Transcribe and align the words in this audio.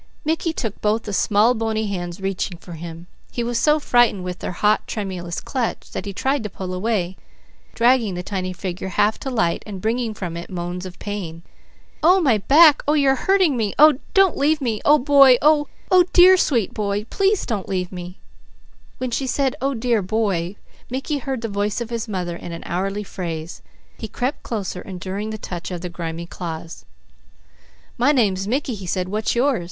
Mickey 0.25 0.51
took 0.51 0.81
both 0.81 1.03
the 1.03 1.13
small 1.13 1.53
bony 1.53 1.85
hands 1.85 2.19
reaching 2.19 2.57
for 2.57 2.71
him. 2.73 3.05
He 3.31 3.43
was 3.43 3.59
so 3.59 3.79
frightened 3.79 4.23
with 4.23 4.39
their 4.39 4.51
hot, 4.53 4.87
tremulous 4.87 5.39
clutch, 5.39 5.91
that 5.91 6.05
he 6.07 6.11
tried 6.11 6.41
to 6.41 6.49
pull 6.49 6.73
away, 6.73 7.17
dragging 7.75 8.15
the 8.15 8.23
tiny 8.23 8.51
figure 8.51 8.87
half 8.87 9.19
to 9.19 9.29
light 9.29 9.61
and 9.67 9.79
bringing 9.79 10.15
from 10.15 10.35
it 10.35 10.49
moans 10.49 10.87
of 10.87 10.97
pain. 10.97 11.43
"Oh 12.01 12.19
my 12.19 12.39
back! 12.39 12.81
Oh 12.87 12.93
you're 12.93 13.13
hurting 13.13 13.55
me! 13.55 13.75
Oh 13.77 13.99
don't 14.15 14.35
leave 14.35 14.59
me! 14.59 14.81
Oh 14.83 14.97
boy, 14.97 15.37
oh 15.39 15.67
dear 16.13 16.35
boy, 16.73 17.03
please 17.11 17.45
don't 17.45 17.69
leave 17.69 17.91
me!" 17.91 18.17
When 18.97 19.11
she 19.11 19.27
said 19.27 19.55
"Oh 19.61 19.75
dear 19.75 20.01
boy," 20.01 20.55
Mickey 20.89 21.19
heard 21.19 21.41
the 21.43 21.47
voice 21.47 21.79
of 21.79 21.91
his 21.91 22.07
mother 22.07 22.35
in 22.35 22.51
an 22.51 22.63
hourly 22.65 23.03
phrase. 23.03 23.61
He 23.99 24.07
crept 24.07 24.41
closer, 24.41 24.81
enduring 24.81 25.29
the 25.29 25.37
touch 25.37 25.69
of 25.69 25.81
the 25.81 25.89
grimy 25.89 26.25
claws. 26.25 26.85
"My 27.99 28.11
name's 28.11 28.47
Mickey," 28.47 28.73
he 28.73 28.87
said. 28.87 29.07
"What's 29.07 29.35
your?" 29.35 29.59